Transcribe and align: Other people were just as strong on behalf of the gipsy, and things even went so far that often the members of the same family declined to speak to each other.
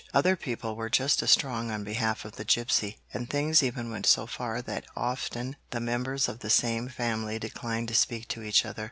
Other 0.15 0.35
people 0.35 0.75
were 0.75 0.89
just 0.89 1.21
as 1.21 1.29
strong 1.29 1.69
on 1.69 1.83
behalf 1.83 2.25
of 2.25 2.35
the 2.35 2.43
gipsy, 2.43 2.97
and 3.13 3.29
things 3.29 3.61
even 3.61 3.91
went 3.91 4.07
so 4.07 4.25
far 4.25 4.59
that 4.63 4.85
often 4.95 5.57
the 5.69 5.79
members 5.79 6.27
of 6.27 6.39
the 6.39 6.49
same 6.49 6.89
family 6.89 7.37
declined 7.37 7.87
to 7.89 7.93
speak 7.93 8.27
to 8.29 8.41
each 8.41 8.65
other. 8.65 8.79